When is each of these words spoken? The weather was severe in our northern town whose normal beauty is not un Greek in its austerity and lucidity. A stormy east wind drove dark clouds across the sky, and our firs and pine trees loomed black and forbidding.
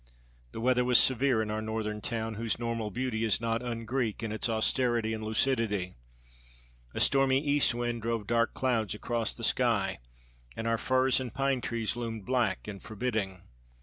The 0.51 0.59
weather 0.59 0.83
was 0.83 0.97
severe 0.97 1.43
in 1.43 1.51
our 1.51 1.61
northern 1.61 2.01
town 2.01 2.33
whose 2.33 2.57
normal 2.57 2.89
beauty 2.89 3.23
is 3.23 3.39
not 3.39 3.61
un 3.61 3.85
Greek 3.85 4.23
in 4.23 4.31
its 4.31 4.49
austerity 4.49 5.13
and 5.13 5.23
lucidity. 5.23 5.93
A 6.95 6.99
stormy 6.99 7.39
east 7.39 7.75
wind 7.75 8.01
drove 8.01 8.25
dark 8.25 8.55
clouds 8.55 8.95
across 8.95 9.35
the 9.35 9.43
sky, 9.43 9.99
and 10.57 10.65
our 10.65 10.79
firs 10.79 11.19
and 11.19 11.31
pine 11.31 11.61
trees 11.61 11.95
loomed 11.95 12.25
black 12.25 12.67
and 12.67 12.81
forbidding. 12.81 13.43